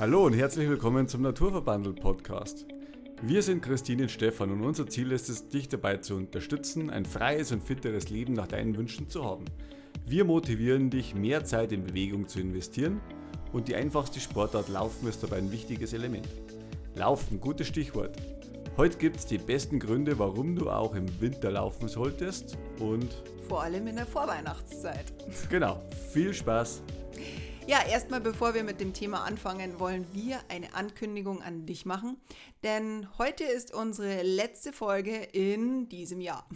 [0.00, 2.66] Hallo und herzlich willkommen zum Naturverbandel Podcast.
[3.20, 7.04] Wir sind Christine und Stefan und unser Ziel ist es, dich dabei zu unterstützen, ein
[7.04, 9.46] freies und fitteres Leben nach deinen Wünschen zu haben.
[10.06, 13.00] Wir motivieren dich, mehr Zeit in Bewegung zu investieren
[13.52, 16.28] und die einfachste Sportart Laufen ist dabei ein wichtiges Element.
[16.94, 18.16] Laufen, gutes Stichwort.
[18.76, 23.64] Heute gibt es die besten Gründe, warum du auch im Winter laufen solltest und vor
[23.64, 25.12] allem in der Vorweihnachtszeit.
[25.50, 26.82] Genau, viel Spaß!
[27.68, 32.16] Ja, erstmal bevor wir mit dem Thema anfangen, wollen wir eine Ankündigung an dich machen.
[32.62, 36.48] Denn heute ist unsere letzte Folge in diesem Jahr.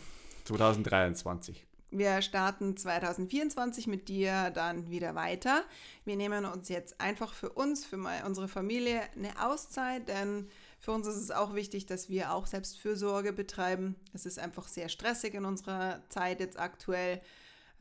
[0.44, 1.66] 2023.
[1.90, 5.64] Wir starten 2024 mit dir dann wieder weiter.
[6.06, 11.06] Wir nehmen uns jetzt einfach für uns, für unsere Familie eine Auszeit, denn für uns
[11.06, 13.96] ist es auch wichtig, dass wir auch Selbstfürsorge betreiben.
[14.14, 17.20] Es ist einfach sehr stressig in unserer Zeit jetzt aktuell.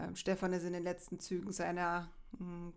[0.02, 2.10] Ähm, Stefan ist in den letzten Zügen seiner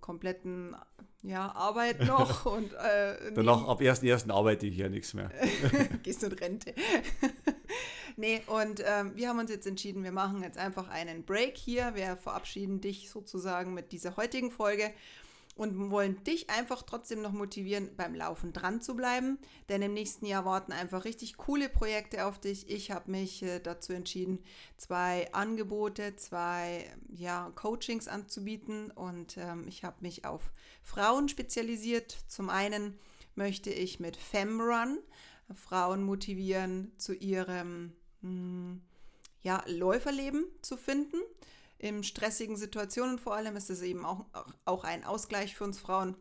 [0.01, 0.77] kompletten
[1.23, 2.47] ja, Arbeit noch.
[2.55, 4.31] und äh, Danach ab 1.1.
[4.31, 5.31] arbeite ich ja nichts mehr.
[6.03, 6.75] Gehst du in Rente.
[8.17, 11.95] nee, und ähm, wir haben uns jetzt entschieden, wir machen jetzt einfach einen Break hier.
[11.95, 14.93] Wir verabschieden dich sozusagen mit dieser heutigen Folge
[15.55, 19.39] und wollen dich einfach trotzdem noch motivieren, beim Laufen dran zu bleiben.
[19.69, 22.69] Denn im nächsten Jahr warten einfach richtig coole Projekte auf dich.
[22.69, 24.41] Ich habe mich äh, dazu entschieden,
[24.77, 30.53] zwei Angebote, zwei ja, Coachings anzubieten und ähm, ich habe mich auf
[30.83, 32.17] Frauen spezialisiert.
[32.27, 32.99] Zum einen
[33.35, 34.99] möchte ich mit FemRun
[35.55, 38.83] Frauen motivieren, zu ihrem mh, hm,
[39.43, 41.19] ja, Läuferleben zu finden
[41.79, 44.27] in stressigen Situationen vor allem ist es eben auch,
[44.65, 46.17] auch ein Ausgleich für uns Frauen.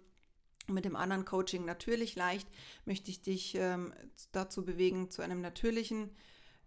[0.68, 2.48] Mit dem anderen Coaching natürlich leicht
[2.86, 3.94] möchte ich dich ähm,
[4.32, 6.12] dazu bewegen, zu einem natürlichen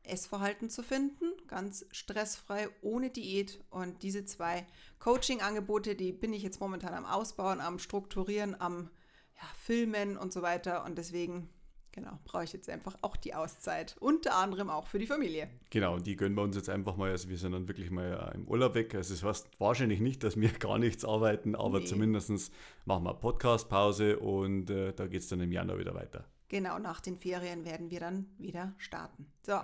[0.03, 3.59] Essverhalten zu finden, ganz stressfrei, ohne Diät.
[3.71, 4.67] Und diese zwei
[4.99, 8.91] Coaching-Angebote, die bin ich jetzt momentan am Ausbauen, am Strukturieren, am
[9.35, 10.85] ja, Filmen und so weiter.
[10.85, 11.49] Und deswegen
[11.97, 13.97] Genau, brauche ich jetzt einfach auch die Auszeit.
[14.01, 15.49] Unter anderem auch für die Familie.
[15.71, 17.11] Genau, die gönnen wir uns jetzt einfach mal.
[17.11, 18.95] Also wir sind dann wirklich mal im Urlaub weg.
[18.95, 21.87] Also es heißt wahrscheinlich nicht, dass wir gar nichts arbeiten, aber nee.
[21.87, 22.53] zumindest
[22.85, 26.27] machen wir Podcast-Pause und äh, da geht es dann im Januar wieder weiter.
[26.49, 29.33] Genau, nach den Ferien werden wir dann wieder starten.
[29.43, 29.59] So,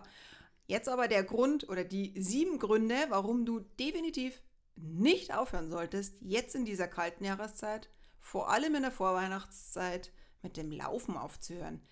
[0.67, 4.41] jetzt aber der Grund oder die sieben Gründe, warum du definitiv
[4.77, 7.91] nicht aufhören solltest, jetzt in dieser kalten Jahreszeit,
[8.21, 11.83] vor allem in der Vorweihnachtszeit, mit dem Laufen aufzuhören.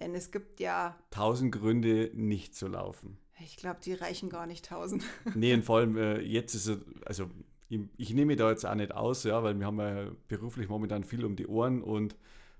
[0.00, 0.96] Denn es gibt ja.
[1.10, 3.18] Tausend Gründe, nicht zu laufen.
[3.42, 5.04] Ich glaube, die reichen gar nicht tausend.
[5.34, 7.30] nee, und vor allem äh, jetzt ist es, also
[7.68, 11.04] ich, ich nehme da jetzt auch nicht aus, ja, weil wir haben ja beruflich momentan
[11.04, 12.16] viel um die Ohren und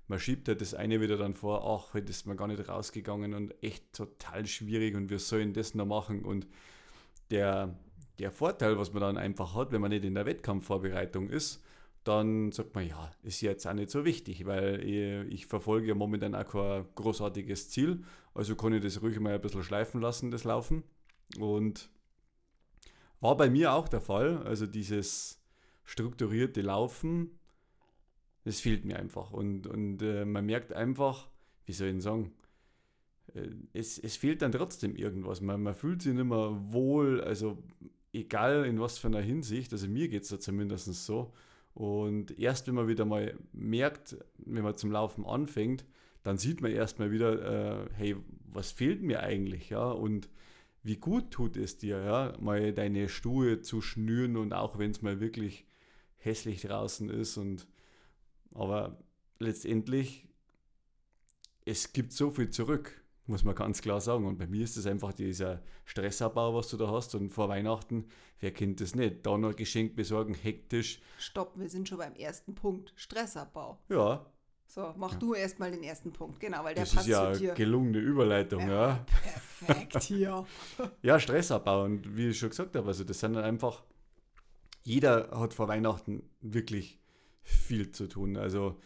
[0.07, 3.33] man schiebt ja das eine wieder dann vor, ach, heute ist man gar nicht rausgegangen
[3.33, 6.25] und echt total schwierig und wir sollen das noch machen.
[6.25, 6.47] Und
[7.29, 7.77] der,
[8.19, 11.63] der Vorteil, was man dann einfach hat, wenn man nicht in der Wettkampfvorbereitung ist,
[12.03, 15.95] dann sagt man, ja, ist jetzt auch nicht so wichtig, weil ich, ich, verfolge ja
[15.95, 18.03] momentan auch kein großartiges Ziel.
[18.33, 20.83] Also kann ich das ruhig mal ein bisschen schleifen lassen, das Laufen.
[21.37, 21.89] Und
[23.19, 24.41] war bei mir auch der Fall.
[24.43, 25.39] Also dieses
[25.83, 27.39] strukturierte Laufen,
[28.45, 29.31] das fehlt mir einfach.
[29.31, 31.29] Und, und äh, man merkt einfach,
[31.65, 32.33] wie soll ich sagen,
[33.35, 35.39] äh, es, es fehlt dann trotzdem irgendwas.
[35.41, 37.61] Man, man fühlt sich nicht mehr wohl, also
[38.11, 41.31] egal in was für einer Hinsicht, also mir geht es da zumindest so
[41.73, 45.85] und erst wenn man wieder mal merkt, wenn man zum Laufen anfängt,
[46.23, 48.15] dann sieht man erstmal wieder, äh, hey,
[48.45, 49.89] was fehlt mir eigentlich, ja?
[49.89, 50.29] Und
[50.83, 55.01] wie gut tut es dir, ja, mal deine Schuhe zu schnüren und auch wenn es
[55.01, 55.65] mal wirklich
[56.17, 57.67] hässlich draußen ist und
[58.53, 58.99] aber
[59.39, 60.27] letztendlich
[61.65, 64.25] es gibt so viel zurück muss man ganz klar sagen.
[64.25, 67.15] Und bei mir ist es einfach dieser Stressabbau, was du da hast.
[67.15, 68.05] Und vor Weihnachten,
[68.39, 69.25] wer kennt das nicht?
[69.25, 71.01] Da noch Geschenk besorgen, hektisch.
[71.17, 72.93] Stopp, wir sind schon beim ersten Punkt.
[72.95, 73.79] Stressabbau.
[73.89, 74.25] Ja.
[74.67, 75.19] So, mach ja.
[75.19, 77.53] du erstmal den ersten Punkt, genau, weil der das passt ist ja zu dir.
[77.55, 78.87] gelungene Überleitung, ja.
[78.87, 79.05] ja.
[79.65, 80.45] Perfekt hier.
[81.01, 81.83] ja, Stressabbau.
[81.83, 83.83] Und wie ich schon gesagt habe, also das sind dann einfach,
[84.83, 87.01] jeder hat vor Weihnachten wirklich
[87.43, 88.37] viel zu tun.
[88.37, 88.79] Also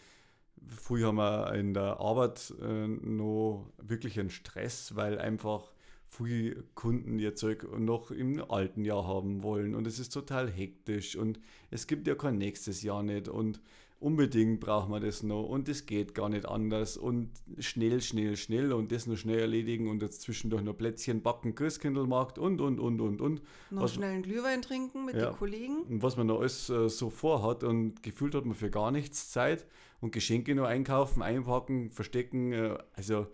[0.68, 5.72] Früher haben wir in der Arbeit äh, noch wirklich einen Stress, weil einfach
[6.07, 11.16] viele Kunden ihr Zeug noch im alten Jahr haben wollen und es ist total hektisch
[11.16, 11.40] und
[11.72, 13.60] es gibt ja kein nächstes Jahr nicht und
[14.00, 18.72] unbedingt braucht man das noch und es geht gar nicht anders und schnell, schnell, schnell
[18.72, 23.02] und das noch schnell erledigen und jetzt zwischendurch noch Plätzchen backen, Christkindlmarkt und, und, und,
[23.02, 23.42] und, und.
[23.72, 25.81] Noch was, schnell einen Glühwein trinken mit ja, den Kollegen.
[25.84, 29.31] Und was man noch alles äh, so vorhat und gefühlt hat man für gar nichts
[29.31, 29.66] Zeit
[30.06, 33.28] und Geschenke nur einkaufen, einpacken, verstecken, äh, also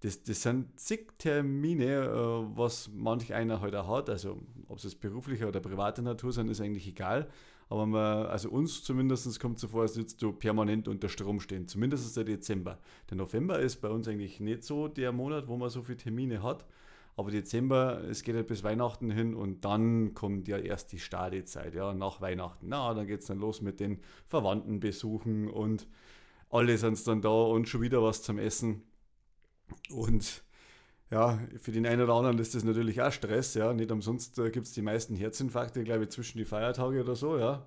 [0.00, 4.10] das, das sind zig Termine, äh, was manch einer heute halt hat.
[4.10, 7.28] Also ob es beruflicher oder privater Natur sind, ist eigentlich egal.
[7.68, 11.68] aber man, also uns zumindest kommt so vor, als würdest du permanent unter Strom stehen.
[11.68, 12.78] Zumindest der Dezember.
[13.10, 16.42] Der November ist bei uns eigentlich nicht so der Monat, wo man so viele Termine
[16.42, 16.64] hat.
[17.16, 21.74] Aber Dezember, es geht halt bis Weihnachten hin und dann kommt ja erst die Stadezeit,
[21.74, 22.66] ja, nach Weihnachten.
[22.68, 25.86] Na, dann geht es dann los mit den Verwandtenbesuchen und
[26.54, 28.82] alle sind dann da und schon wieder was zum Essen.
[29.90, 30.44] Und
[31.10, 33.72] ja, für den einen oder anderen ist das natürlich auch Stress, ja.
[33.72, 37.38] Nicht umsonst äh, gibt es die meisten Herzinfarkte, glaube ich, zwischen die Feiertage oder so,
[37.38, 37.66] ja.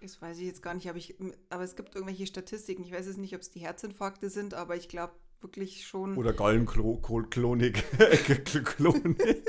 [0.00, 1.16] Das weiß ich jetzt gar nicht, aber, ich,
[1.50, 2.82] aber es gibt irgendwelche Statistiken.
[2.84, 5.12] Ich weiß jetzt nicht, ob es die Herzinfarkte sind, aber ich glaube
[5.42, 6.16] wirklich schon.
[6.16, 7.84] Oder Gallenklonik.
[8.64, 9.44] Klonik.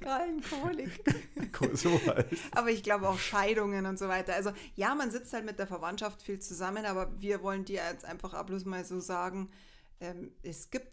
[0.00, 1.04] Gallenkolik.
[1.74, 2.00] so.
[2.52, 4.34] Aber ich glaube auch Scheidungen und so weiter.
[4.34, 8.04] Also ja, man sitzt halt mit der Verwandtschaft viel zusammen, aber wir wollen dir jetzt
[8.04, 9.50] einfach bloß mal so sagen,
[10.00, 10.92] ähm, es gibt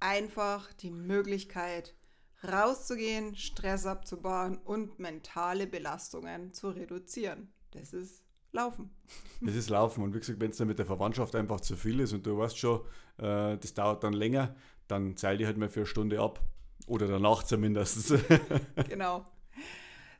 [0.00, 1.94] einfach die Möglichkeit,
[2.42, 7.52] rauszugehen, Stress abzubauen und mentale Belastungen zu reduzieren.
[7.72, 8.90] Das ist Laufen.
[9.40, 10.02] Das ist Laufen.
[10.02, 12.36] Und wie gesagt, wenn es dann mit der Verwandtschaft einfach zu viel ist und du
[12.36, 12.80] weißt schon,
[13.18, 14.54] äh, das dauert dann länger,
[14.88, 16.40] dann zeil die halt mal für eine Stunde ab.
[16.86, 18.12] Oder danach zumindest.
[18.88, 19.26] genau.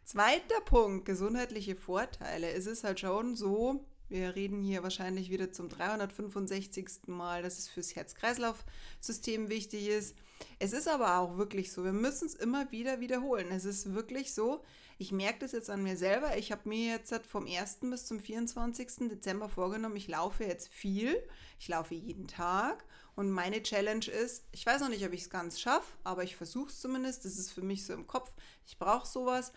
[0.04, 2.50] Zweiter Punkt, gesundheitliche Vorteile.
[2.52, 7.06] Es ist halt schon so, wir reden hier wahrscheinlich wieder zum 365.
[7.06, 10.16] Mal, dass es fürs Herz-Kreislauf-System wichtig ist.
[10.58, 13.48] Es ist aber auch wirklich so, wir müssen es immer wieder wiederholen.
[13.52, 14.64] Es ist wirklich so,
[15.00, 16.36] ich merke das jetzt an mir selber.
[16.36, 17.78] Ich habe mir jetzt vom 1.
[17.80, 19.08] bis zum 24.
[19.08, 21.26] Dezember vorgenommen, ich laufe jetzt viel.
[21.58, 22.84] Ich laufe jeden Tag.
[23.16, 26.36] Und meine Challenge ist, ich weiß noch nicht, ob ich es ganz schaffe, aber ich
[26.36, 27.24] versuche es zumindest.
[27.24, 28.30] Das ist für mich so im Kopf.
[28.66, 29.54] Ich brauche sowas.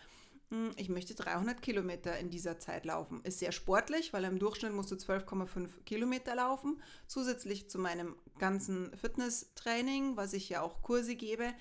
[0.48, 3.20] Hm, ich möchte 300 Kilometer in dieser Zeit laufen.
[3.22, 6.80] Ist sehr sportlich, weil im Durchschnitt musst du 12,5 Kilometer laufen.
[7.06, 11.52] Zusätzlich zu meinem ganzen Fitnesstraining, was ich ja auch Kurse gebe.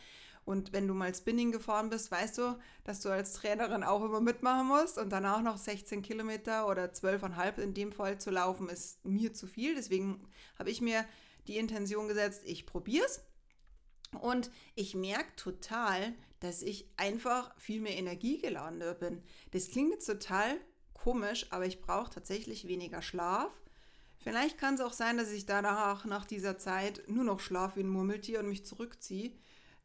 [0.45, 4.19] Und wenn du mal Spinning gefahren bist, weißt du, dass du als Trainerin auch immer
[4.19, 4.97] mitmachen musst.
[4.97, 9.47] Und danach noch 16 Kilometer oder 12,5 in dem Fall zu laufen, ist mir zu
[9.47, 9.75] viel.
[9.75, 10.27] Deswegen
[10.59, 11.05] habe ich mir
[11.47, 13.21] die Intention gesetzt, ich probiere es.
[14.19, 19.23] Und ich merke total, dass ich einfach viel mehr energiegeladener bin.
[19.51, 20.59] Das klingt jetzt total
[20.93, 23.51] komisch, aber ich brauche tatsächlich weniger Schlaf.
[24.17, 27.83] Vielleicht kann es auch sein, dass ich danach nach dieser Zeit nur noch schlafe wie
[27.83, 29.31] ein Murmeltier und mich zurückziehe.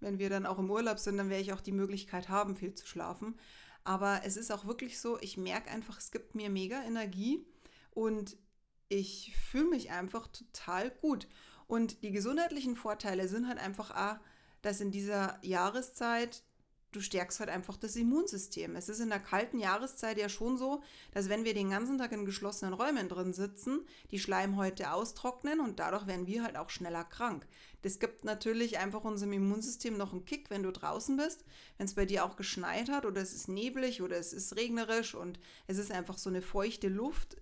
[0.01, 2.75] Wenn wir dann auch im Urlaub sind, dann werde ich auch die Möglichkeit haben, viel
[2.75, 3.39] zu schlafen.
[3.85, 7.45] Aber es ist auch wirklich so, ich merke einfach, es gibt mir mega Energie
[7.91, 8.37] und
[8.89, 11.29] ich fühle mich einfach total gut.
[11.67, 14.21] Und die gesundheitlichen Vorteile sind halt einfach, A,
[14.63, 16.43] dass in dieser Jahreszeit
[16.99, 18.75] du stärkst halt einfach das Immunsystem.
[18.75, 22.11] Es ist in der kalten Jahreszeit ja schon so, dass wenn wir den ganzen Tag
[22.11, 27.05] in geschlossenen Räumen drin sitzen, die Schleimhäute austrocknen und dadurch werden wir halt auch schneller
[27.05, 27.47] krank.
[27.83, 31.45] Das gibt natürlich einfach unserem Immunsystem noch einen Kick, wenn du draußen bist,
[31.77, 35.15] wenn es bei dir auch geschneit hat oder es ist neblig oder es ist regnerisch
[35.15, 37.37] und es ist einfach so eine feuchte Luft.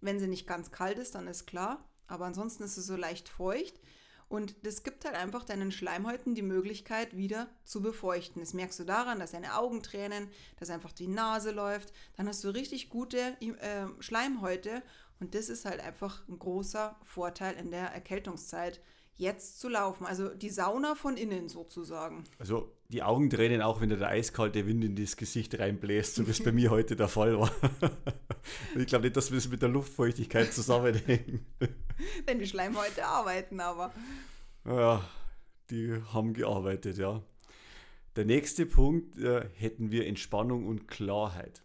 [0.00, 3.28] Wenn sie nicht ganz kalt ist, dann ist klar, aber ansonsten ist es so leicht
[3.28, 3.78] feucht
[4.34, 8.42] und das gibt halt einfach deinen Schleimhäuten die Möglichkeit, wieder zu befeuchten.
[8.42, 10.26] Das merkst du daran, dass deine Augen tränen,
[10.58, 11.92] dass einfach die Nase läuft.
[12.16, 14.82] Dann hast du richtig gute äh, Schleimhäute.
[15.20, 18.80] Und das ist halt einfach ein großer Vorteil in der Erkältungszeit,
[19.16, 20.04] jetzt zu laufen.
[20.04, 22.24] Also die Sauna von innen sozusagen.
[22.40, 26.26] Also die Augen tränen auch, wenn dir der eiskalte Wind in das Gesicht reinbläst, so
[26.26, 27.52] wie es bei mir heute der Fall war.
[28.76, 31.46] ich glaube nicht, dass wir es mit der Luftfeuchtigkeit zusammenhängen.
[32.26, 33.92] Wenn die Schleimhäute arbeiten, aber.
[34.66, 35.06] Ja,
[35.70, 37.22] die haben gearbeitet, ja.
[38.16, 41.62] Der nächste Punkt äh, hätten wir Entspannung und Klarheit.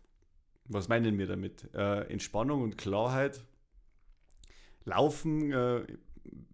[0.65, 1.73] Was meinen wir damit?
[1.73, 3.45] Äh, Entspannung und Klarheit.
[4.83, 5.85] Laufen, äh,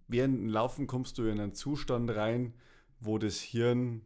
[0.07, 2.53] während dem Laufen kommst du in einen Zustand rein,
[2.99, 4.01] wo das Hirn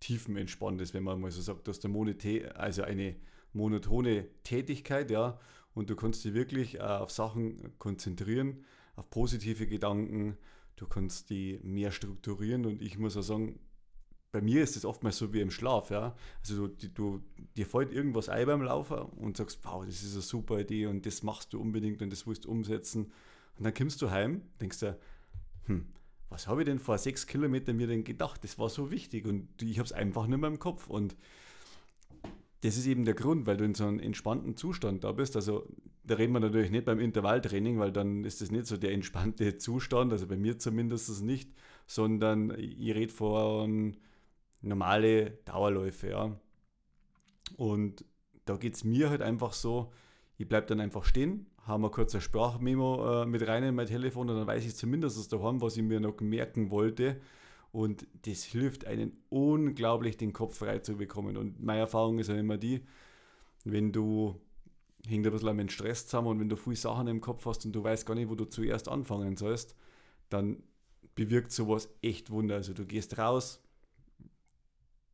[0.00, 3.16] tiefenentspannt ist, wenn man mal so sagt, dass der Monete, also eine
[3.52, 5.38] monotone Tätigkeit, ja,
[5.74, 8.64] und du kannst dich wirklich äh, auf Sachen konzentrieren,
[8.96, 10.38] auf positive Gedanken,
[10.76, 13.58] du kannst die mehr strukturieren und ich muss auch sagen,
[14.32, 16.16] bei mir ist es oftmals so wie im Schlaf, ja.
[16.40, 17.22] Also du, du
[17.56, 21.06] dir fällt irgendwas ein beim Laufen und sagst, wow, das ist eine super Idee und
[21.06, 23.12] das machst du unbedingt und das willst du umsetzen.
[23.56, 24.98] Und dann kommst du heim, denkst du,
[25.66, 25.86] hm,
[26.30, 28.42] was habe ich denn vor sechs Kilometern mir denn gedacht?
[28.42, 30.88] Das war so wichtig und ich habe es einfach nicht mehr im Kopf.
[30.88, 31.14] Und
[32.62, 35.36] das ist eben der Grund, weil du in so einem entspannten Zustand da bist.
[35.36, 35.68] Also
[36.06, 39.56] da reden wir natürlich nicht beim Intervalltraining, weil dann ist das nicht so der entspannte
[39.56, 41.50] Zustand, also bei mir zumindest nicht,
[41.86, 43.96] sondern ich rede von
[44.60, 46.40] normale Dauerläufe, ja.
[47.56, 48.04] Und
[48.44, 49.92] da geht es mir halt einfach so,
[50.36, 53.86] ich bleibe dann einfach stehen, habe mir kurz ein Sprachmemo äh, mit rein in mein
[53.86, 57.20] Telefon und dann weiß ich zumindest daheim, was ich mir noch merken wollte.
[57.72, 61.36] Und das hilft einen unglaublich, den Kopf frei zu bekommen.
[61.36, 62.84] Und meine Erfahrung ist ja immer die,
[63.64, 64.40] wenn du
[65.06, 67.72] hängt ein bisschen mit Stress zusammen und wenn du viele Sachen im Kopf hast und
[67.72, 69.76] du weißt gar nicht, wo du zuerst anfangen sollst,
[70.30, 70.62] dann
[71.14, 72.56] bewirkt sowas echt Wunder.
[72.56, 73.62] Also du gehst raus,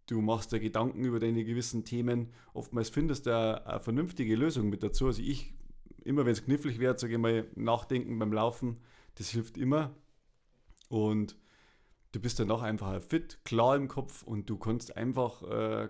[0.06, 4.68] du machst dir Gedanken über deine gewissen Themen, oftmals findest du eine, eine vernünftige Lösung
[4.68, 5.06] mit dazu.
[5.06, 5.54] Also ich,
[6.04, 8.78] immer wenn es knifflig wird, sage ich mal, nachdenken beim Laufen,
[9.16, 9.94] das hilft immer.
[10.88, 11.36] Und
[12.12, 15.88] du bist danach einfach fit, klar im Kopf und du kannst einfach äh,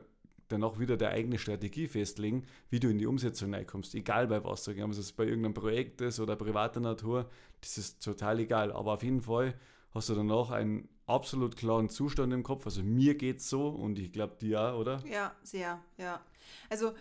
[0.50, 3.94] danach wieder deine eigene Strategie festlegen, wie du in die Umsetzung reinkommst.
[3.94, 7.30] Egal bei was, sagen ob es bei irgendeinem Projekt ist oder privater Natur,
[7.60, 8.72] das ist total egal.
[8.72, 9.54] Aber auf jeden Fall
[9.94, 12.66] hast du danach einen absolut klaren Zustand im Kopf.
[12.66, 15.02] Also mir geht es so und ich glaube dir auch, oder?
[15.06, 16.20] Ja, sehr, ja.
[16.68, 16.92] Also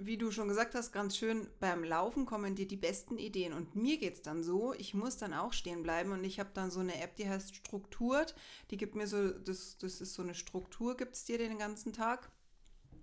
[0.00, 3.52] wie du schon gesagt hast, ganz schön, beim Laufen kommen dir die besten Ideen.
[3.52, 6.50] Und mir geht es dann so, ich muss dann auch stehen bleiben und ich habe
[6.54, 8.34] dann so eine App, die heißt Strukturiert.
[8.70, 11.92] Die gibt mir so, das, das ist so eine Struktur, gibt es dir den ganzen
[11.92, 12.30] Tag.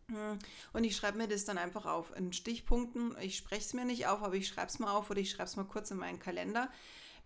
[0.09, 0.37] Hm.
[0.73, 3.15] Und ich schreibe mir das dann einfach auf in Stichpunkten.
[3.21, 5.49] Ich spreche es mir nicht auf, aber ich schreibe es mal auf oder ich schreibe
[5.49, 6.69] es mal kurz in meinen Kalender.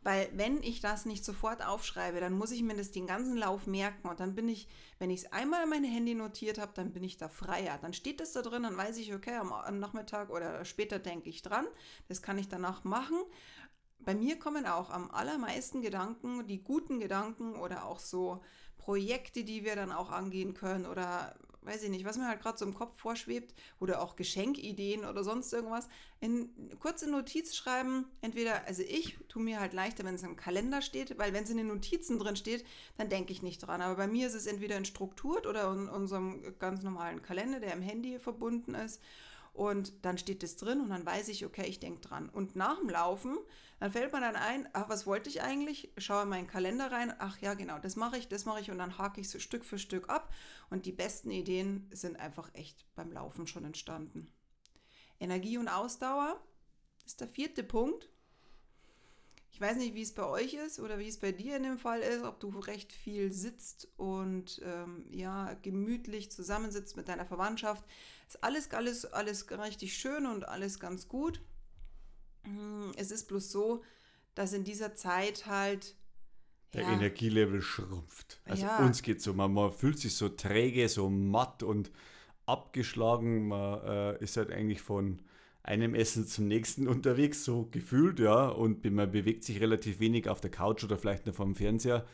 [0.01, 3.67] Weil wenn ich das nicht sofort aufschreibe, dann muss ich mir das den ganzen Lauf
[3.67, 4.07] merken.
[4.07, 7.03] Und dann bin ich, wenn ich es einmal in mein Handy notiert habe, dann bin
[7.03, 7.77] ich da freier.
[7.81, 11.41] Dann steht das da drin, dann weiß ich, okay, am Nachmittag oder später denke ich
[11.41, 11.67] dran.
[12.07, 13.17] Das kann ich danach machen.
[13.99, 18.41] Bei mir kommen auch am allermeisten Gedanken, die guten Gedanken oder auch so
[18.77, 21.35] Projekte, die wir dann auch angehen können oder
[21.69, 25.23] weiß ich nicht, was mir halt gerade so im Kopf vorschwebt oder auch Geschenkideen oder
[25.23, 25.87] sonst irgendwas,
[26.19, 26.49] in
[26.79, 28.05] kurze Notiz schreiben.
[28.21, 31.49] Entweder, also ich tue mir halt leichter, wenn es im Kalender steht, weil wenn es
[31.49, 32.65] in den Notizen drin steht,
[32.97, 33.81] dann denke ich nicht dran.
[33.81, 37.73] Aber bei mir ist es entweder in Strukturt oder in unserem ganz normalen Kalender, der
[37.73, 39.01] im Handy verbunden ist.
[39.53, 42.29] Und dann steht es drin und dann weiß ich, okay, ich denke dran.
[42.29, 43.37] Und nach dem Laufen,
[43.79, 45.91] dann fällt mir dann ein, ach, was wollte ich eigentlich?
[45.97, 48.77] Schaue in meinen Kalender rein, ach ja, genau, das mache ich, das mache ich und
[48.77, 50.33] dann hake ich so Stück für Stück ab.
[50.69, 54.31] Und die besten Ideen sind einfach echt beim Laufen schon entstanden.
[55.19, 56.39] Energie und Ausdauer
[57.05, 58.09] ist der vierte Punkt.
[59.51, 61.77] Ich weiß nicht, wie es bei euch ist oder wie es bei dir in dem
[61.77, 67.83] Fall ist, ob du recht viel sitzt und ähm, ja, gemütlich zusammensitzt mit deiner Verwandtschaft.
[68.27, 71.41] Ist alles, alles, alles richtig schön und alles ganz gut.
[72.43, 73.83] Hm, es ist bloß so,
[74.35, 75.95] dass in dieser Zeit halt
[76.73, 78.39] der ja, Energielevel schrumpft.
[78.45, 78.77] Also ja.
[78.77, 81.91] uns geht so, man, man, fühlt sich so träge, so matt und
[82.45, 83.47] abgeschlagen.
[83.47, 85.21] Man äh, ist halt eigentlich von
[85.69, 88.47] einem Essen zum nächsten unterwegs, so gefühlt, ja.
[88.47, 92.05] Und man bewegt sich relativ wenig auf der Couch oder vielleicht nur vom Fernseher.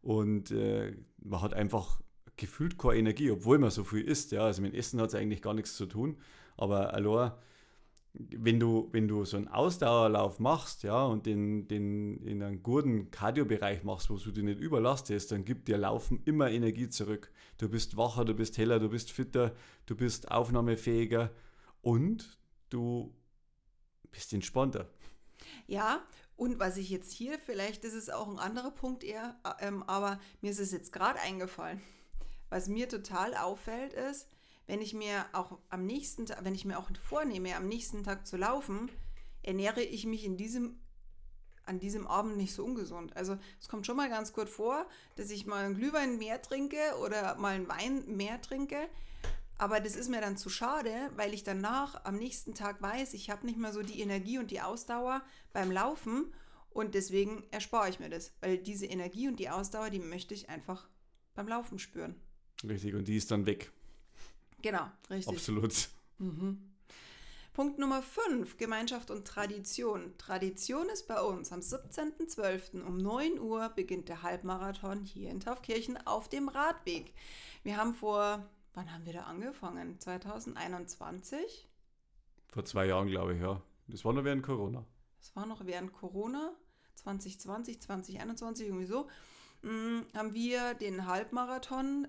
[0.00, 2.00] Und äh, man hat einfach
[2.36, 4.32] gefühlt keine Energie, obwohl man so viel isst.
[4.32, 4.44] Ja.
[4.44, 6.16] Also mit Essen hat es eigentlich gar nichts zu tun.
[6.56, 7.32] Aber allein,
[8.14, 13.10] wenn du, wenn du so einen Ausdauerlauf machst, ja, und den, den in einen guten
[13.10, 17.32] Cardio-Bereich machst, wo du dich nicht überlastest, dann gibt dir Laufen immer Energie zurück.
[17.58, 19.54] Du bist wacher, du bist heller, du bist fitter,
[19.86, 21.30] du bist aufnahmefähiger
[21.80, 22.41] und
[22.72, 23.14] du
[24.10, 24.88] bist entspannter.
[25.66, 26.04] Ja,
[26.36, 30.20] und was ich jetzt hier, vielleicht ist es auch ein anderer Punkt eher, ähm, aber
[30.40, 31.80] mir ist es jetzt gerade eingefallen.
[32.48, 34.28] Was mir total auffällt ist,
[34.66, 38.26] wenn ich mir auch am nächsten Tag, wenn ich mir auch vornehme, am nächsten Tag
[38.26, 38.90] zu laufen,
[39.42, 40.78] ernähre ich mich in diesem
[41.64, 43.16] an diesem Abend nicht so ungesund.
[43.16, 46.76] Also es kommt schon mal ganz gut vor, dass ich mal einen Glühwein mehr trinke
[47.00, 48.88] oder mal einen Wein mehr trinke,
[49.62, 53.30] aber das ist mir dann zu schade, weil ich danach am nächsten Tag weiß, ich
[53.30, 56.34] habe nicht mehr so die Energie und die Ausdauer beim Laufen
[56.70, 60.48] und deswegen erspare ich mir das, weil diese Energie und die Ausdauer, die möchte ich
[60.48, 60.88] einfach
[61.36, 62.16] beim Laufen spüren.
[62.64, 63.70] Richtig, und die ist dann weg.
[64.62, 65.36] Genau, richtig.
[65.36, 65.90] Absolut.
[66.18, 66.60] Mhm.
[67.52, 70.18] Punkt Nummer 5, Gemeinschaft und Tradition.
[70.18, 72.82] Tradition ist bei uns am 17.12.
[72.82, 77.14] um 9 Uhr beginnt der Halbmarathon hier in Taufkirchen auf dem Radweg.
[77.62, 80.00] Wir haben vor Wann haben wir da angefangen?
[80.00, 81.68] 2021?
[82.48, 83.60] Vor zwei Jahren, glaube ich, ja.
[83.88, 84.84] Das war noch während Corona.
[85.18, 86.52] Das war noch während Corona,
[86.94, 89.08] 2020, 2021, irgendwie so.
[89.62, 92.08] Hm, haben wir den Halbmarathon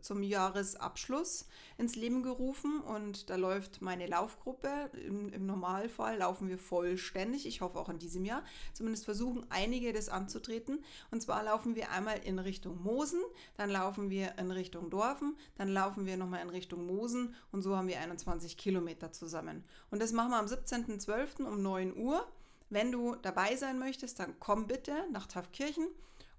[0.00, 1.46] zum Jahresabschluss
[1.78, 4.90] ins Leben gerufen und da läuft meine Laufgruppe.
[5.06, 7.46] Im, Im, Normalfall laufen wir vollständig.
[7.46, 8.42] Ich hoffe auch in diesem Jahr.
[8.72, 10.84] Zumindest versuchen einige das anzutreten.
[11.10, 13.20] Und zwar laufen wir einmal in Richtung Mosen,
[13.56, 17.76] dann laufen wir in Richtung Dorfen, dann laufen wir nochmal in Richtung Mosen und so
[17.76, 19.64] haben wir 21 Kilometer zusammen.
[19.90, 21.44] Und das machen wir am 17.12.
[21.44, 22.26] um 9 Uhr.
[22.70, 25.88] Wenn du dabei sein möchtest, dann komm bitte nach Taufkirchen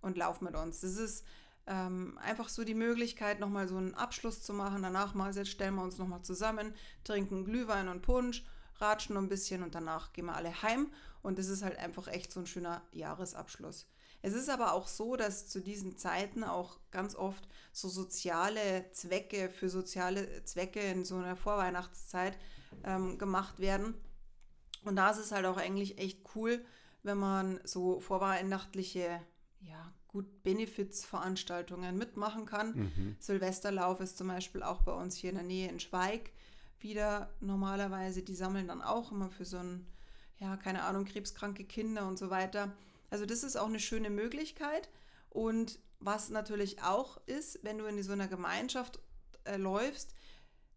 [0.02, 0.82] und lauf mit uns.
[0.82, 1.26] Das ist
[1.68, 4.84] ähm, einfach so die Möglichkeit, nochmal so einen Abschluss zu machen.
[4.84, 8.46] Danach mal stellen wir uns nochmal zusammen, trinken Glühwein und Punsch,
[8.78, 10.92] ratschen ein bisschen und danach gehen wir alle heim.
[11.22, 13.88] Und es ist halt einfach echt so ein schöner Jahresabschluss.
[14.22, 19.50] Es ist aber auch so, dass zu diesen Zeiten auch ganz oft so soziale Zwecke
[19.50, 22.38] für soziale Zwecke in so einer Vorweihnachtszeit
[22.84, 23.96] ähm, gemacht werden.
[24.86, 26.64] Und da ist es halt auch eigentlich echt cool,
[27.04, 29.22] wenn man so vorweihnachtliche,
[29.60, 32.76] ja, gut Benefits-Veranstaltungen mitmachen kann.
[32.76, 33.16] Mhm.
[33.20, 36.32] Silvesterlauf ist zum Beispiel auch bei uns hier in der Nähe in Schweig
[36.80, 38.22] wieder normalerweise.
[38.22, 39.88] Die sammeln dann auch immer für so ein,
[40.38, 42.72] ja, keine Ahnung, krebskranke Kinder und so weiter.
[43.10, 44.88] Also das ist auch eine schöne Möglichkeit.
[45.32, 49.00] Und was natürlich auch ist, wenn du in so einer Gemeinschaft
[49.46, 50.14] äh, läufst,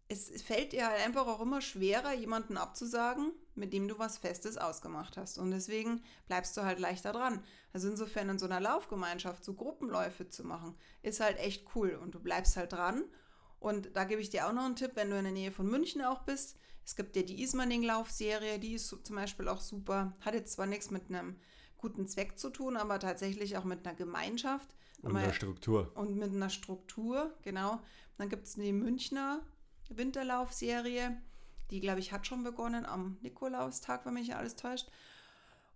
[0.09, 4.57] es fällt dir halt einfach auch immer schwerer, jemanden abzusagen, mit dem du was Festes
[4.57, 5.37] ausgemacht hast.
[5.37, 7.43] Und deswegen bleibst du halt leichter dran.
[7.73, 11.99] Also insofern in so einer Laufgemeinschaft so Gruppenläufe zu machen, ist halt echt cool.
[12.01, 13.03] Und du bleibst halt dran.
[13.59, 15.67] Und da gebe ich dir auch noch einen Tipp, wenn du in der Nähe von
[15.67, 16.57] München auch bist.
[16.85, 20.15] Es gibt ja die Ismaning-Laufserie, die ist zum Beispiel auch super.
[20.21, 21.35] Hat jetzt zwar nichts mit einem
[21.77, 24.69] guten Zweck zu tun, aber tatsächlich auch mit einer Gemeinschaft.
[25.01, 25.91] Und einer Struktur.
[25.95, 27.81] Und mit einer Struktur, genau.
[28.17, 29.41] Dann gibt es die Münchner
[29.95, 31.17] Winterlaufserie.
[31.71, 34.87] Die, glaube ich, hat schon begonnen am Nikolaustag, wenn mich alles täuscht.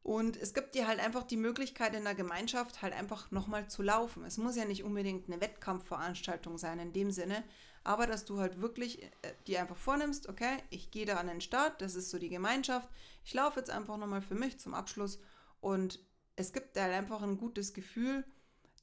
[0.04, 3.84] Und es gibt dir halt einfach die Möglichkeit in der Gemeinschaft halt einfach nochmal zu
[3.84, 4.26] laufen.
[4.26, 7.44] Es muss ja nicht unbedingt eine Wettkampfveranstaltung sein in dem Sinne,
[7.84, 9.10] aber dass du halt wirklich äh,
[9.46, 12.90] dir einfach vornimmst, okay, ich gehe da an den Start, das ist so die Gemeinschaft.
[13.24, 15.20] Ich laufe jetzt einfach nochmal für mich zum Abschluss
[15.60, 16.00] und
[16.36, 18.24] es gibt halt einfach ein gutes Gefühl,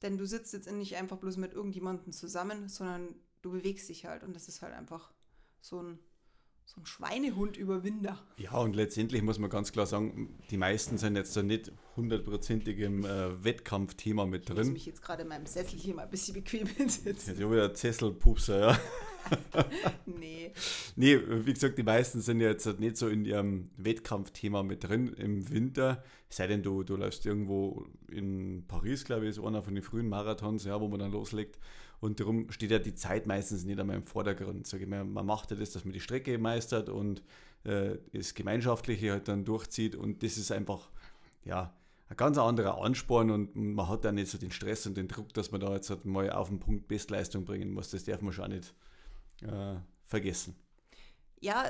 [0.01, 4.23] denn du sitzt jetzt nicht einfach bloß mit irgendjemandem zusammen, sondern du bewegst dich halt
[4.23, 5.11] und das ist halt einfach
[5.61, 5.99] so ein,
[6.65, 8.19] so ein Schweinehund-Überwinder.
[8.37, 12.79] Ja, und letztendlich muss man ganz klar sagen, die meisten sind jetzt da nicht hundertprozentig
[12.79, 14.57] im äh, Wettkampfthema mit drin.
[14.57, 17.39] Ich muss mich jetzt gerade in meinem Sessel hier mal ein bisschen bequem hinsetzen.
[17.39, 18.79] Ja, wieder Sesselpupser, ja.
[20.05, 20.51] nee.
[20.95, 25.13] Nee, wie gesagt, die meisten sind ja jetzt nicht so in ihrem Wettkampfthema mit drin
[25.13, 26.03] im Winter.
[26.29, 30.07] Sei denn, du, du läufst irgendwo in Paris, glaube ich, ist einer von den frühen
[30.07, 31.57] Marathons, ja, wo man dann loslegt.
[32.01, 34.71] Und darum steht ja die Zeit meistens nicht einmal im Vordergrund.
[34.71, 37.23] Ich mal, man macht ja das, dass man die Strecke meistert und
[37.65, 39.95] äh, das Gemeinschaftliche halt dann durchzieht.
[39.95, 40.89] Und das ist einfach,
[41.43, 41.73] ja,
[42.09, 45.31] ein ganz anderer Ansporn und man hat dann nicht so den Stress und den Druck,
[45.33, 47.91] dass man da jetzt halt mal auf den Punkt Bestleistung bringen muss.
[47.91, 48.73] Das darf man schon nicht
[49.43, 50.55] äh, vergessen.
[51.41, 51.65] Ja,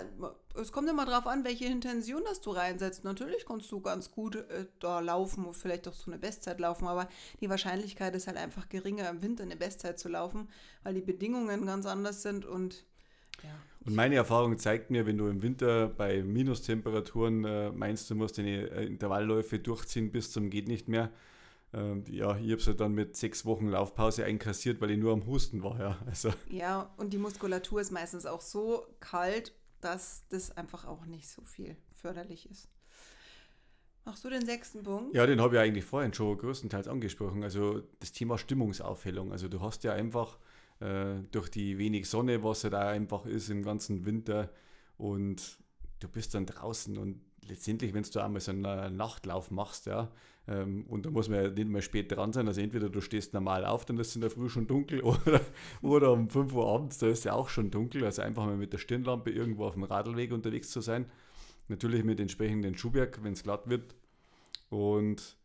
[0.55, 3.03] es kommt immer darauf an, welche Intention das du reinsetzt.
[3.03, 6.87] Natürlich kannst du ganz gut äh, da laufen und vielleicht auch so eine Bestzeit laufen,
[6.87, 7.07] aber
[7.39, 10.49] die Wahrscheinlichkeit ist halt einfach geringer, im Winter eine Bestzeit zu laufen,
[10.83, 12.85] weil die Bedingungen ganz anders sind und
[13.43, 13.49] ja.
[13.85, 18.37] Und meine Erfahrung zeigt mir, wenn du im Winter bei Minustemperaturen äh, meinst, du musst
[18.37, 21.11] deine äh, Intervallläufe durchziehen bis zum geht nicht mehr,
[21.71, 25.25] ähm, ja, ich habe es dann mit sechs Wochen Laufpause einkassiert, weil ich nur am
[25.27, 25.79] Husten war.
[25.79, 26.33] Ja, also.
[26.49, 31.43] ja, und die Muskulatur ist meistens auch so kalt dass das einfach auch nicht so
[31.43, 32.69] viel förderlich ist.
[34.05, 35.15] Machst du den sechsten Punkt?
[35.15, 37.43] Ja, den habe ich eigentlich vorhin schon größtenteils angesprochen.
[37.43, 39.31] Also das Thema Stimmungsaufhellung.
[39.31, 40.39] Also du hast ja einfach
[40.79, 44.49] äh, durch die wenig Sonne, was ja da einfach ist im ganzen Winter
[44.97, 45.59] und
[45.99, 50.11] du bist dann draußen und letztendlich, wenn du einmal so einen Nachtlauf machst, ja,
[50.47, 53.33] ähm, und da muss man ja nicht mehr spät dran sein, also entweder du stehst
[53.33, 55.41] normal auf, dann ist es in der Früh schon dunkel, oder,
[55.81, 58.73] oder um 5 Uhr abends, da ist ja auch schon dunkel, also einfach mal mit
[58.73, 61.05] der Stirnlampe irgendwo auf dem Radlweg unterwegs zu sein.
[61.67, 63.95] Natürlich mit entsprechendem Schuhwerk, wenn es glatt wird.
[64.69, 65.37] Und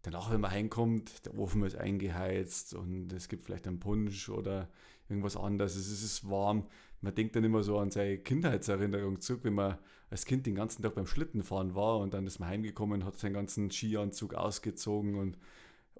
[0.00, 4.70] danach, wenn man heimkommt, der Ofen ist eingeheizt und es gibt vielleicht einen Punsch oder
[5.08, 6.66] irgendwas anderes, es ist warm
[7.06, 9.78] man denkt dann immer so an seine Kindheitserinnerung zurück, wenn man
[10.10, 13.34] als Kind den ganzen Tag beim Schlittenfahren war und dann ist man heimgekommen, hat seinen
[13.34, 15.38] ganzen Skianzug ausgezogen und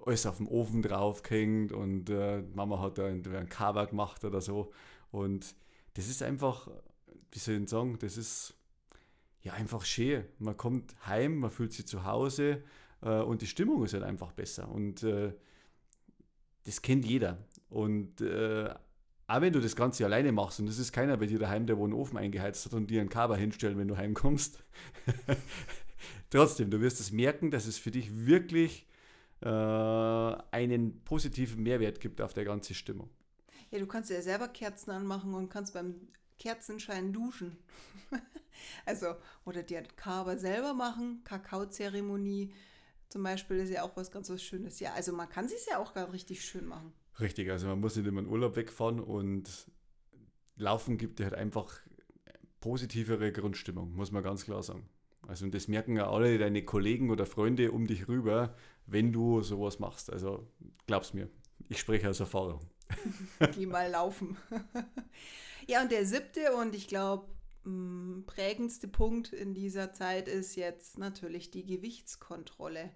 [0.05, 4.73] alles auf dem Ofen draufgehängt und äh, Mama hat da einen Cover gemacht oder so.
[5.09, 5.55] Und
[5.93, 6.69] das ist einfach,
[7.31, 8.53] wie soll ich sagen, das ist
[9.43, 10.25] ja einfach schön.
[10.39, 12.63] Man kommt heim, man fühlt sich zu Hause
[13.01, 14.67] äh, und die Stimmung ist halt einfach besser.
[14.69, 15.33] Und äh,
[16.65, 17.37] das kennt jeder.
[17.69, 18.19] Und
[19.27, 21.77] auch wenn du das Ganze alleine machst und es ist keiner bei dir daheim, der
[21.77, 24.63] wo einen Ofen eingeheizt hat und dir einen Cover hinstellen, wenn du heimkommst.
[26.29, 28.87] Trotzdem, du wirst es merken, dass es für dich wirklich
[29.41, 33.09] äh, einen positiven Mehrwert gibt auf der ganzen Stimmung.
[33.69, 35.95] Ja, du kannst ja selber Kerzen anmachen und kannst beim
[36.39, 37.57] Kerzenschein duschen.
[38.85, 42.53] also, oder dir Cover selber machen, Kakaozeremonie
[43.09, 44.79] zum Beispiel ist ja auch was ganz was Schönes.
[44.79, 46.93] Ja, also man kann es ja auch gar richtig schön machen.
[47.19, 49.49] Richtig, also man muss nicht immer in Urlaub wegfahren und
[50.55, 51.79] Laufen gibt dir halt einfach
[52.59, 54.87] positivere Grundstimmung, muss man ganz klar sagen.
[55.27, 59.41] Also und das merken ja alle deine Kollegen oder Freunde um dich rüber, wenn du
[59.41, 60.11] sowas machst.
[60.11, 60.47] Also
[60.85, 61.29] glaub's mir,
[61.69, 62.61] ich spreche aus Erfahrung.
[63.55, 64.37] Geh mal laufen.
[65.67, 67.27] ja, und der siebte und ich glaube
[68.25, 72.91] prägendste Punkt in dieser Zeit ist jetzt natürlich die Gewichtskontrolle.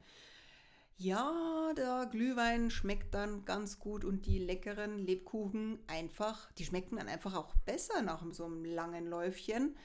[1.03, 7.07] Ja, der Glühwein schmeckt dann ganz gut und die leckeren Lebkuchen einfach, die schmecken dann
[7.07, 9.75] einfach auch besser nach so einem langen Läufchen.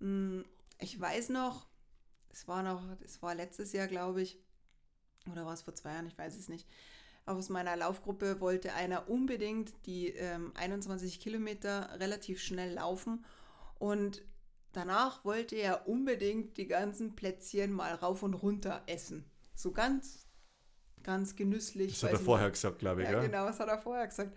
[0.00, 0.44] Hm,
[0.80, 1.68] ich weiß noch,
[2.30, 4.40] es war noch, es war letztes Jahr, glaube ich,
[5.30, 6.66] oder war es vor zwei Jahren, ich weiß es nicht.
[7.26, 13.24] Aus meiner Laufgruppe wollte einer unbedingt die ähm, 21 Kilometer relativ schnell laufen
[13.78, 14.24] und
[14.72, 19.30] danach wollte er unbedingt die ganzen Plätzchen mal rauf und runter essen.
[19.54, 20.26] So ganz,
[21.02, 21.92] ganz genüsslich.
[21.92, 23.08] Das hat er vorher gesagt, glaube ich.
[23.08, 24.36] Ja, ja, genau, das hat er vorher gesagt.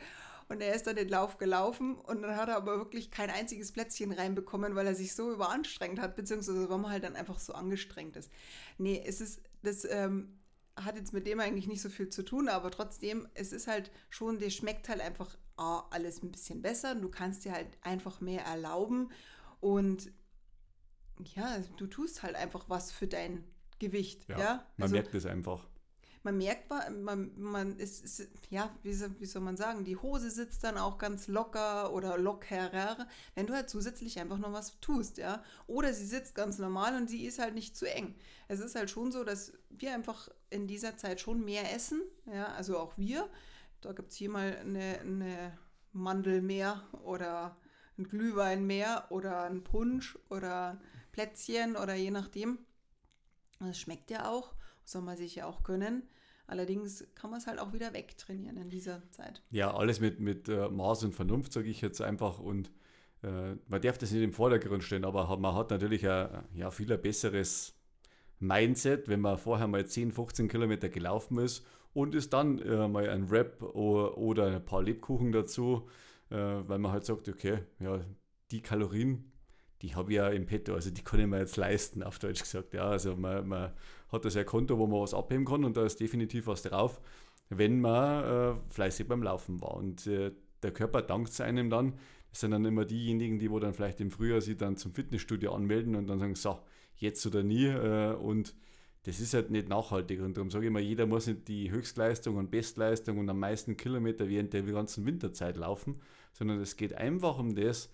[0.49, 3.71] Und er ist dann den Lauf gelaufen und dann hat er aber wirklich kein einziges
[3.71, 7.53] Plätzchen reinbekommen, weil er sich so überanstrengt hat, beziehungsweise weil man halt dann einfach so
[7.53, 8.29] angestrengt ist.
[8.77, 10.37] Nee, es ist, das ähm,
[10.75, 13.91] hat jetzt mit dem eigentlich nicht so viel zu tun, aber trotzdem, es ist halt
[14.09, 16.95] schon, dir schmeckt halt einfach oh, alles ein bisschen besser.
[16.95, 19.11] Du kannst dir halt einfach mehr erlauben
[19.59, 20.11] und
[21.35, 23.43] ja, du tust halt einfach was für dein
[23.79, 24.27] Gewicht.
[24.27, 24.67] Ja, ja?
[24.77, 25.67] man also, merkt es einfach
[26.23, 30.63] man merkt, man, man ist, ist ja, wie, wie soll man sagen, die Hose sitzt
[30.63, 35.43] dann auch ganz locker oder lockerer, wenn du halt zusätzlich einfach noch was tust, ja.
[35.67, 38.15] Oder sie sitzt ganz normal und sie ist halt nicht zu eng.
[38.47, 42.47] Es ist halt schon so, dass wir einfach in dieser Zeit schon mehr essen, ja,
[42.53, 43.29] also auch wir.
[43.81, 45.57] Da gibt es hier mal eine, eine
[45.91, 47.57] Mandel mehr oder
[47.97, 50.79] ein Glühwein mehr oder ein Punsch oder
[51.11, 52.59] Plätzchen oder je nachdem.
[53.59, 54.55] Das schmeckt ja auch
[54.85, 56.03] soll man sich ja auch gönnen.
[56.45, 59.41] Allerdings kann man es halt auch wieder wegtrainieren in dieser Zeit.
[59.49, 62.39] Ja, alles mit, mit äh, Maß und Vernunft, sage ich jetzt einfach.
[62.39, 62.69] Und
[63.23, 66.91] äh, man darf das nicht im Vordergrund stellen, aber man hat natürlich ein ja, viel
[66.91, 67.73] ein besseres
[68.39, 73.09] Mindset, wenn man vorher mal 10, 15 Kilometer gelaufen ist und ist dann äh, mal
[73.09, 75.87] ein oder, oder ein paar Lebkuchen dazu,
[76.29, 78.01] äh, weil man halt sagt, okay, ja,
[78.51, 79.31] die Kalorien,
[79.83, 82.41] die habe ich ja im Petto, also die kann ich mir jetzt leisten, auf Deutsch
[82.41, 82.73] gesagt.
[82.73, 83.73] Ja, also man, man
[84.11, 87.01] hat das ja Konto, wo man was abheben kann und da ist definitiv was drauf,
[87.49, 89.75] wenn man äh, fleißig beim Laufen war.
[89.75, 90.31] Und äh,
[90.63, 91.93] der Körper dankt einem dann.
[92.29, 95.53] Das sind dann immer diejenigen, die wo dann vielleicht im Frühjahr sich dann zum Fitnessstudio
[95.53, 96.59] anmelden und dann sagen, so,
[96.95, 97.65] jetzt oder nie.
[97.65, 98.55] Äh, und
[99.03, 100.21] das ist halt nicht nachhaltig.
[100.21, 103.75] Und darum sage ich immer, jeder muss nicht die Höchstleistung und Bestleistung und am meisten
[103.75, 105.99] Kilometer während der ganzen Winterzeit laufen,
[106.31, 107.89] sondern es geht einfach um das,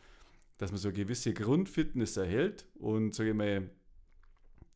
[0.59, 3.69] dass man so eine gewisse Grundfitness erhält und sage ich mal,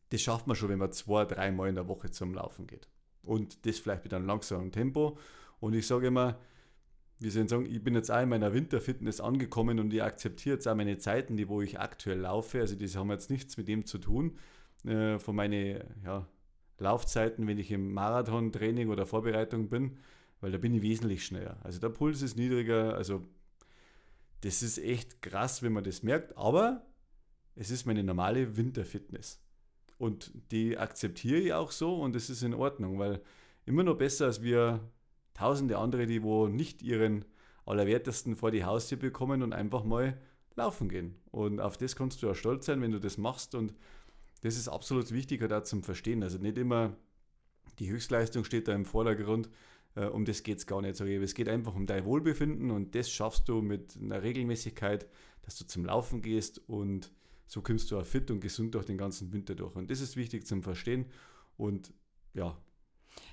[0.08, 2.88] das schafft man schon, wenn man zwei, dreimal in der Woche zum Laufen geht.
[3.24, 5.18] Und das vielleicht mit einem langsamen Tempo.
[5.60, 6.38] Und ich sage immer,
[7.18, 10.56] wie soll ich sagen, ich bin jetzt auch in meiner Winterfitness angekommen und ich akzeptiere
[10.56, 12.60] jetzt auch meine Zeiten, die wo ich aktuell laufe.
[12.60, 14.38] Also das haben jetzt nichts mit dem zu tun.
[14.84, 16.26] Äh, von meinen ja,
[16.78, 19.98] Laufzeiten, wenn ich im Marathon-Training oder Vorbereitung bin,
[20.40, 21.58] weil da bin ich wesentlich schneller.
[21.62, 23.22] Also der Puls ist niedriger, also
[24.44, 26.84] das ist echt krass, wenn man das merkt, aber
[27.56, 29.40] es ist meine normale Winterfitness.
[29.96, 33.22] Und die akzeptiere ich auch so und es ist in Ordnung, weil
[33.64, 34.80] immer noch besser als wir
[35.32, 37.24] tausende andere, die wo nicht ihren
[37.64, 40.20] Allerwertesten vor die Haustür bekommen und einfach mal
[40.56, 41.16] laufen gehen.
[41.30, 43.54] Und auf das kannst du ja stolz sein, wenn du das machst.
[43.54, 43.74] Und
[44.42, 46.22] das ist absolut wichtig da zum Verstehen.
[46.22, 46.94] Also nicht immer
[47.78, 49.48] die Höchstleistung steht da im Vordergrund,
[49.94, 51.00] äh, um das geht es gar nicht.
[51.00, 55.06] Es geht einfach um dein Wohlbefinden und das schaffst du mit einer Regelmäßigkeit,
[55.42, 57.12] dass du zum Laufen gehst und
[57.46, 59.76] so kommst du auch fit und gesund durch den ganzen Winter durch.
[59.76, 61.06] Und das ist wichtig zum Verstehen.
[61.56, 61.92] Und
[62.32, 62.56] ja,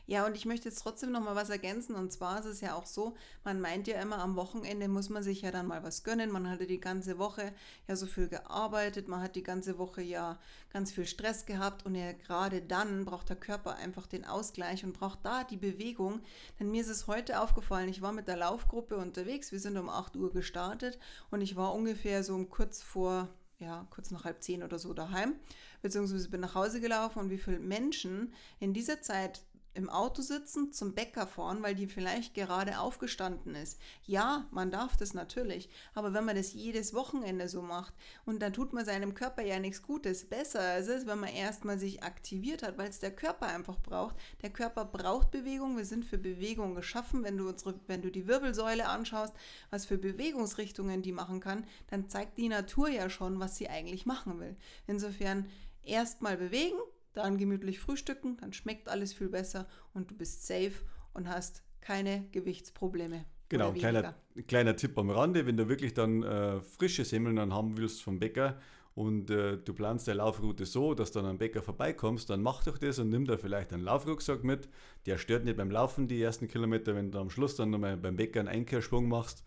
[0.07, 1.95] ja, und ich möchte jetzt trotzdem noch mal was ergänzen.
[1.95, 5.23] Und zwar ist es ja auch so, man meint ja immer, am Wochenende muss man
[5.23, 6.31] sich ja dann mal was gönnen.
[6.31, 7.53] Man hatte die ganze Woche
[7.87, 10.37] ja so viel gearbeitet, man hat die ganze Woche ja
[10.73, 11.85] ganz viel Stress gehabt.
[11.85, 16.21] Und ja, gerade dann braucht der Körper einfach den Ausgleich und braucht da die Bewegung.
[16.59, 19.51] Denn mir ist es heute aufgefallen, ich war mit der Laufgruppe unterwegs.
[19.51, 23.29] Wir sind um 8 Uhr gestartet und ich war ungefähr so um kurz vor
[23.61, 25.35] ja, kurz nach halb zehn oder so daheim,
[25.81, 30.73] beziehungsweise bin nach Hause gelaufen und wie viele Menschen in dieser Zeit im Auto sitzen,
[30.73, 33.79] zum Bäcker fahren, weil die vielleicht gerade aufgestanden ist.
[34.05, 37.93] Ja, man darf das natürlich, aber wenn man das jedes Wochenende so macht
[38.25, 40.25] und dann tut man seinem Körper ja nichts Gutes.
[40.25, 44.15] Besser ist es, wenn man erstmal sich aktiviert hat, weil es der Körper einfach braucht.
[44.41, 47.23] Der Körper braucht Bewegung, wir sind für Bewegung geschaffen.
[47.23, 49.33] Wenn du, unsere, wenn du die Wirbelsäule anschaust,
[49.69, 54.05] was für Bewegungsrichtungen die machen kann, dann zeigt die Natur ja schon, was sie eigentlich
[54.05, 54.55] machen will.
[54.87, 55.49] Insofern
[55.83, 56.77] erstmal bewegen,
[57.13, 60.73] dann gemütlich frühstücken, dann schmeckt alles viel besser und du bist safe
[61.13, 63.25] und hast keine Gewichtsprobleme.
[63.49, 64.15] Genau, kleiner,
[64.47, 68.17] kleiner Tipp am Rande, wenn du wirklich dann äh, frische Semmeln dann haben willst vom
[68.17, 68.57] Bäcker
[68.95, 72.63] und äh, du planst deine Laufroute so, dass du dann am Bäcker vorbeikommst, dann mach
[72.63, 74.69] doch das und nimm da vielleicht einen Laufrucksack mit.
[75.05, 78.15] Der stört nicht beim Laufen die ersten Kilometer, wenn du am Schluss dann nochmal beim
[78.15, 79.43] Bäcker einen Einkehrschwung machst,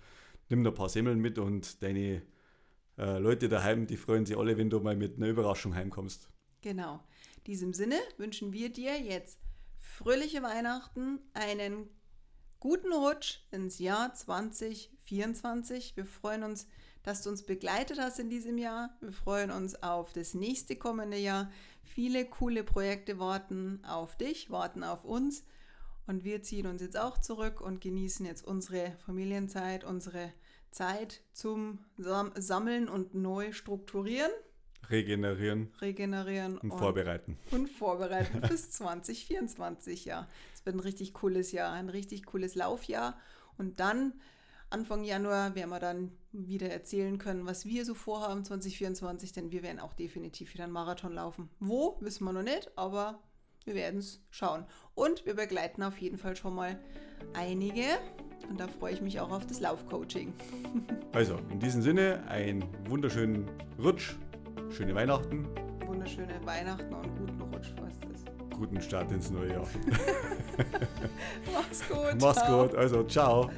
[0.50, 2.20] nimm da ein paar Semmeln mit und deine
[2.98, 6.28] äh, Leute daheim, die freuen sich alle, wenn du mal mit einer Überraschung heimkommst.
[6.60, 7.00] Genau
[7.46, 9.38] diesem Sinne wünschen wir dir jetzt
[9.78, 11.88] fröhliche Weihnachten, einen
[12.58, 15.96] guten Rutsch ins Jahr 2024.
[15.96, 16.66] Wir freuen uns,
[17.02, 18.96] dass du uns begleitet hast in diesem Jahr.
[19.00, 21.50] Wir freuen uns auf das nächste kommende Jahr.
[21.82, 25.44] Viele coole Projekte warten auf dich, warten auf uns.
[26.06, 30.32] Und wir ziehen uns jetzt auch zurück und genießen jetzt unsere Familienzeit, unsere
[30.70, 34.32] Zeit zum Sammeln und neu strukturieren.
[34.90, 35.72] Regenerieren.
[35.80, 36.58] Regenerieren.
[36.58, 37.38] Und, und vorbereiten.
[37.50, 40.28] Und vorbereiten bis 2024, ja.
[40.54, 43.18] Es wird ein richtig cooles Jahr, ein richtig cooles Laufjahr.
[43.58, 44.14] Und dann,
[44.70, 49.62] Anfang Januar, werden wir dann wieder erzählen können, was wir so vorhaben 2024, denn wir
[49.62, 51.48] werden auch definitiv wieder einen Marathon laufen.
[51.60, 53.22] Wo, wissen wir noch nicht, aber
[53.64, 54.64] wir werden es schauen.
[54.94, 56.78] Und wir begleiten auf jeden Fall schon mal
[57.34, 57.84] einige.
[58.48, 60.32] Und da freue ich mich auch auf das Laufcoaching.
[61.14, 64.16] Also, in diesem Sinne, einen wunderschönen Rutsch,
[64.70, 65.46] schöne Weihnachten.
[65.86, 68.24] Wunderschöne Weihnachten und guten Rutsch, was das.
[68.56, 69.66] Guten Start ins neue Jahr.
[71.52, 72.20] Mach's gut.
[72.20, 72.62] Mach's ciao.
[72.62, 73.50] gut, also ciao.